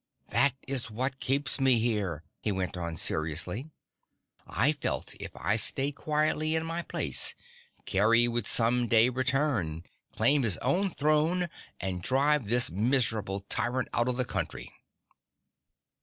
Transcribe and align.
That 0.29 0.55
is 0.67 0.89
what 0.89 1.19
keeps 1.19 1.59
me 1.59 1.77
here," 1.77 2.23
he 2.39 2.51
went 2.51 2.75
on 2.75 2.97
seriously. 2.97 3.69
"I 4.47 4.71
felt 4.71 5.13
if 5.19 5.29
I 5.35 5.57
stayed 5.57 5.91
quietly 5.91 6.55
in 6.55 6.65
my 6.65 6.81
place, 6.81 7.35
Kerry 7.85 8.27
would 8.27 8.47
some 8.47 8.87
day 8.87 9.09
return, 9.09 9.83
claim 10.11 10.41
his 10.41 10.57
own 10.57 10.89
throne 10.89 11.49
and 11.79 12.01
drive 12.01 12.47
this 12.47 12.71
miserable 12.71 13.41
tyrant 13.41 13.89
out 13.93 14.07
of 14.09 14.17
the 14.17 14.25
country." 14.25 14.71